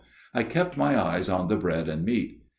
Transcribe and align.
I 0.33 0.41
kept 0.41 0.77
my 0.77 0.99
eyes 0.99 1.29
on 1.29 1.47
the 1.47 1.55
bread 1.57 1.87
and 1.87 2.03
meat. 2.03 2.41